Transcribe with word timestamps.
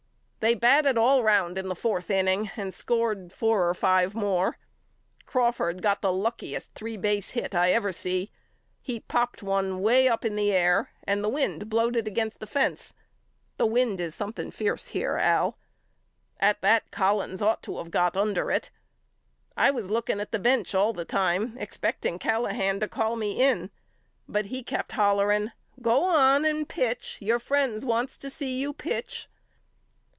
They 0.43 0.55
batted 0.55 0.97
all 0.97 1.21
round 1.21 1.59
in 1.59 1.67
the 1.67 1.75
forth 1.75 2.09
inning 2.09 2.49
and 2.57 2.73
scored 2.73 3.31
four 3.31 3.69
or 3.69 3.75
five 3.75 4.15
more. 4.15 4.57
Crawford 5.27 5.83
got 5.83 6.01
the 6.01 6.07
lucki 6.11 6.55
est 6.55 6.73
three 6.73 6.97
base 6.97 7.29
hit 7.29 7.53
I 7.53 7.71
ever 7.73 7.91
see. 7.91 8.31
He 8.81 9.01
popped 9.01 9.43
one 9.43 9.81
way 9.81 10.07
up 10.07 10.25
in 10.25 10.35
the 10.35 10.51
air 10.51 10.89
and 11.03 11.23
the 11.23 11.29
wind 11.29 11.69
blowed 11.69 11.95
it 11.95 12.07
against 12.07 12.39
the 12.39 12.47
fence. 12.47 12.95
The 13.57 13.67
wind 13.67 13.99
is 13.99 14.15
something 14.15 14.49
fierce 14.49 14.87
here 14.87 15.15
Al. 15.17 15.59
At 16.39 16.59
that 16.61 16.89
Collins 16.89 17.43
ought 17.43 17.61
to 17.61 17.77
of 17.77 17.91
got 17.91 18.17
under 18.17 18.49
it. 18.49 18.71
I 19.55 19.69
was 19.69 19.91
looking 19.91 20.19
at 20.19 20.31
the 20.31 20.39
bench 20.39 20.73
all 20.73 20.91
the 20.91 21.05
time 21.05 21.55
expect 21.59 22.03
ing 22.03 22.17
Callahan 22.17 22.79
to 22.79 22.87
call 22.87 23.15
me 23.15 23.33
in 23.39 23.69
but 24.27 24.45
he 24.47 24.63
kept 24.63 24.93
hollering 24.93 25.51
Go 25.83 26.03
on 26.05 26.45
and 26.45 26.67
pitch. 26.67 27.19
Your 27.21 27.37
friends 27.37 27.85
wants 27.85 28.17
to 28.17 28.31
see 28.31 28.57
you 28.59 28.73
pitch. 28.73 29.27